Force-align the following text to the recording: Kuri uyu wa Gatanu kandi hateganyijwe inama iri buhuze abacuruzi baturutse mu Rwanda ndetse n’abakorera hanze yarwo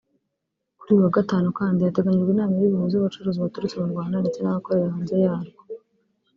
Kuri 0.77 0.89
uyu 0.93 1.05
wa 1.05 1.15
Gatanu 1.17 1.47
kandi 1.59 1.79
hateganyijwe 1.81 2.31
inama 2.31 2.53
iri 2.55 2.71
buhuze 2.71 2.95
abacuruzi 2.97 3.39
baturutse 3.43 3.75
mu 3.81 3.93
Rwanda 3.93 4.15
ndetse 4.23 4.39
n’abakorera 4.39 4.93
hanze 4.95 5.15
yarwo 5.25 5.61